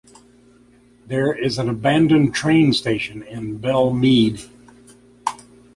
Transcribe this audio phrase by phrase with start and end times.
[1.05, 4.41] There is an abandoned train station in Belle Mead.